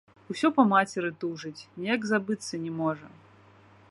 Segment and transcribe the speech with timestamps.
[0.33, 3.07] Усё па мацеры тужыць, ніяк забыцца не можа.